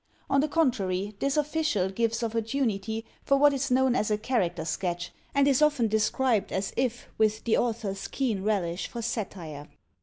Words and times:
On 0.31 0.41
the 0.41 0.47
contrary, 0.47 1.13
this 1.19 1.37
official 1.37 1.89
gives 1.89 2.23
opportunity 2.23 3.05
for 3.23 3.37
what 3.37 3.53
is 3.53 3.69
known 3.69 3.93
as 3.95 4.09
a 4.09 4.17
character 4.17 4.65
sketch, 4.65 5.11
and 5.35 5.47
is 5.47 5.61
often 5.61 5.87
described 5.87 6.51
as 6.51 6.73
if 6.75 7.07
with 7.19 7.43
the 7.43 7.55
author's 7.55 8.07
keen 8.07 8.41
relish 8.41 8.87
for 8.87 9.03
satire. 9.03 9.67